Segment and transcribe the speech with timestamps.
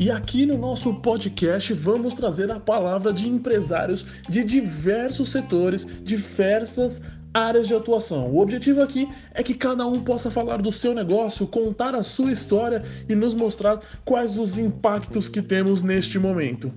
[0.00, 7.02] E aqui no nosso podcast vamos trazer a palavra de empresários de diversos setores, diversas
[7.34, 8.30] áreas de atuação.
[8.30, 12.32] O objetivo aqui é que cada um possa falar do seu negócio, contar a sua
[12.32, 16.72] história e nos mostrar quais os impactos que temos neste momento.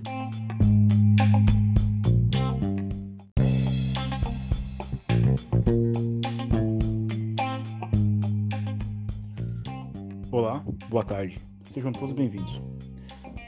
[10.62, 11.40] Boa tarde.
[11.66, 12.62] Sejam todos bem-vindos.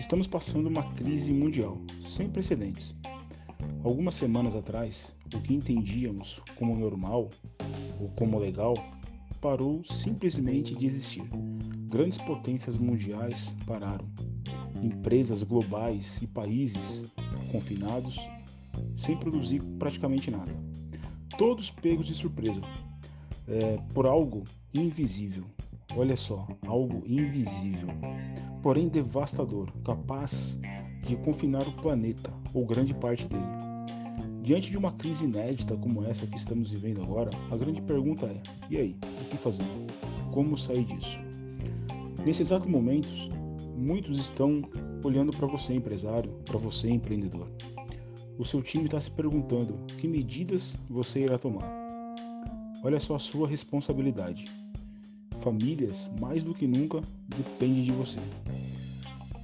[0.01, 2.99] Estamos passando uma crise mundial sem precedentes.
[3.85, 7.31] Algumas semanas atrás, o que entendíamos como normal
[8.01, 8.75] ou como legal
[9.41, 11.23] parou simplesmente de existir.
[11.87, 14.09] Grandes potências mundiais pararam.
[14.83, 17.15] Empresas globais e países
[17.53, 18.19] confinados
[18.97, 20.53] sem produzir praticamente nada.
[21.39, 22.61] Todos pegos de surpresa
[23.47, 25.45] é, por algo invisível.
[25.97, 27.89] Olha só, algo invisível
[28.65, 30.59] porém devastador, capaz
[31.03, 33.45] de confinar o planeta ou grande parte dele.
[34.43, 38.41] Diante de uma crise inédita como essa que estamos vivendo agora, a grande pergunta é:
[38.71, 39.67] e aí, o que fazer?
[40.33, 41.21] Como sair disso?
[42.25, 43.07] Nesse exato momento,
[43.77, 44.63] muitos estão
[45.05, 47.47] olhando para você, empresário, para você, empreendedor.
[48.39, 51.71] O seu time está se perguntando que medidas você irá tomar.
[52.83, 54.47] Olha só a sua responsabilidade
[55.45, 57.03] famílias, mais do que nunca,
[57.37, 58.19] depende de você.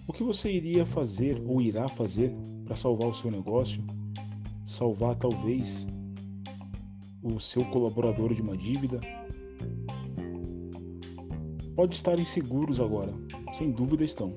[0.08, 2.34] O que você iria fazer ou irá fazer
[2.64, 3.84] para salvar o seu negócio?
[4.64, 5.86] Salvar talvez
[7.22, 8.98] o seu colaborador de uma dívida?
[11.76, 13.12] Pode estar inseguros agora,
[13.52, 14.34] sem dúvida estão.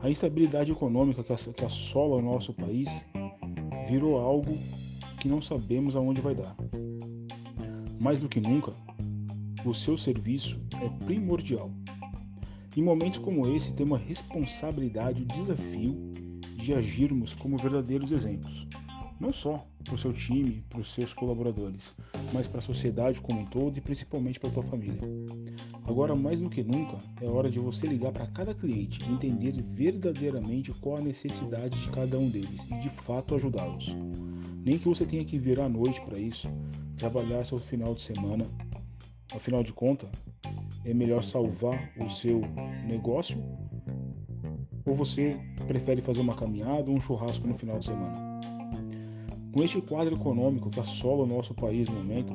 [0.00, 3.06] A instabilidade econômica que assola o nosso país
[3.88, 4.52] virou algo
[5.18, 6.54] que não sabemos aonde vai dar.
[7.98, 8.70] Mais do que nunca,
[9.68, 11.70] o seu serviço é primordial.
[12.76, 16.12] Em momentos como esse, temos a responsabilidade e o desafio
[16.56, 18.66] de agirmos como verdadeiros exemplos,
[19.20, 21.94] não só para o seu time, para os seus colaboradores,
[22.32, 25.00] mas para a sociedade como um todo e principalmente para a tua família.
[25.84, 30.72] Agora, mais do que nunca, é hora de você ligar para cada cliente entender verdadeiramente
[30.72, 33.94] qual a necessidade de cada um deles e de fato ajudá-los.
[34.64, 36.48] Nem que você tenha que vir à noite para isso,
[36.96, 38.46] trabalhar seu final de semana
[39.32, 40.10] Afinal de contas,
[40.84, 42.42] é melhor salvar o seu
[42.86, 43.38] negócio?
[44.84, 45.36] Ou você
[45.66, 48.34] prefere fazer uma caminhada ou um churrasco no final de semana?
[49.52, 52.34] Com este quadro econômico que assola o nosso país no momento,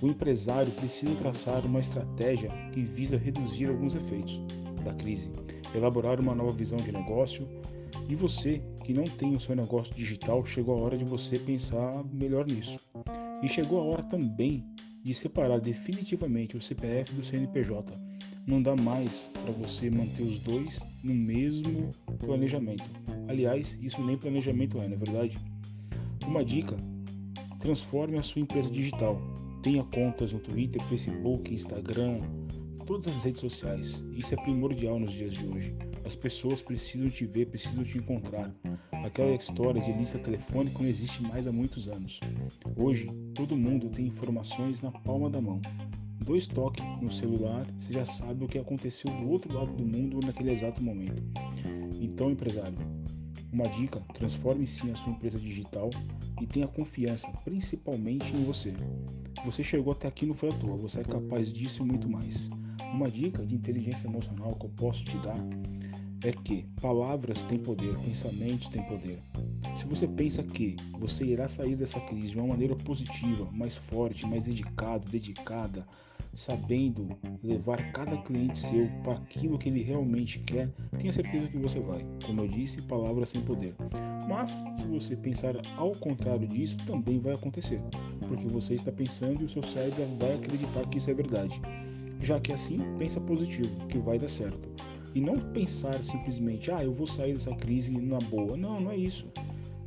[0.00, 4.40] o empresário precisa traçar uma estratégia que visa reduzir alguns efeitos
[4.84, 5.30] da crise,
[5.74, 7.46] elaborar uma nova visão de negócio.
[8.08, 12.04] E você que não tem o seu negócio digital, chegou a hora de você pensar
[12.12, 12.78] melhor nisso.
[13.42, 14.64] E chegou a hora também
[15.06, 17.96] de separar definitivamente o CPF do CNPJ.
[18.44, 22.82] Não dá mais para você manter os dois no mesmo planejamento.
[23.28, 25.38] Aliás, isso nem planejamento é, na é verdade.
[26.26, 26.76] Uma dica:
[27.60, 29.16] transforme a sua empresa digital.
[29.62, 32.20] Tenha contas no Twitter, Facebook, Instagram,
[32.84, 34.04] todas as redes sociais.
[34.12, 35.72] Isso é primordial nos dias de hoje.
[36.04, 38.52] As pessoas precisam te ver, precisam te encontrar.
[39.06, 42.18] Aquela história de lista telefônica não existe mais há muitos anos.
[42.74, 43.06] Hoje,
[43.36, 45.60] todo mundo tem informações na palma da mão.
[46.24, 50.18] Dois toques no celular, você já sabe o que aconteceu do outro lado do mundo
[50.26, 51.22] naquele exato momento.
[52.00, 52.76] Então, empresário,
[53.52, 55.88] uma dica: transforme sim a sua empresa digital
[56.40, 58.74] e tenha confiança, principalmente em você.
[59.44, 62.50] Você chegou até aqui não foi à toa, você é capaz disso e muito mais.
[62.92, 65.38] Uma dica de inteligência emocional que eu posso te dar
[66.24, 69.18] é que palavras têm poder, pensamentos têm poder.
[69.76, 74.26] Se você pensa que você irá sair dessa crise de uma maneira positiva, mais forte,
[74.26, 75.86] mais dedicado, dedicada,
[76.32, 77.08] sabendo
[77.42, 80.68] levar cada cliente seu para aquilo que ele realmente quer,
[80.98, 82.04] tenha certeza que você vai.
[82.24, 83.74] Como eu disse, palavras têm poder.
[84.28, 87.80] Mas se você pensar ao contrário disso, também vai acontecer,
[88.28, 91.60] porque você está pensando e o seu cérebro vai acreditar que isso é verdade.
[92.20, 94.68] Já que assim, pensa positivo, que vai dar certo.
[95.16, 98.54] E não pensar simplesmente, ah, eu vou sair dessa crise na boa.
[98.54, 99.26] Não, não é isso.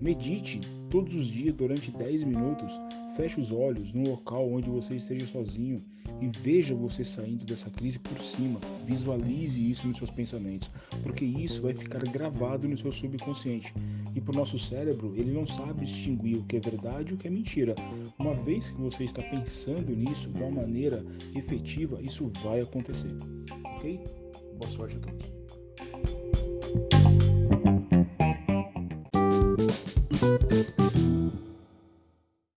[0.02, 0.60] Medite
[0.90, 2.74] todos os dias durante 10 minutos.
[3.16, 5.78] Feche os olhos no local onde você esteja sozinho
[6.20, 8.60] e veja você saindo dessa crise por cima.
[8.88, 10.72] Visualize isso nos seus pensamentos,
[11.04, 13.72] porque isso vai ficar gravado no seu subconsciente.
[14.16, 17.18] E para o nosso cérebro, ele não sabe distinguir o que é verdade e o
[17.18, 17.76] que é mentira.
[18.18, 21.06] Uma vez que você está pensando nisso de uma maneira
[21.36, 23.16] efetiva, isso vai acontecer.
[23.76, 24.00] Ok?
[24.60, 25.39] Boa sorte a todos.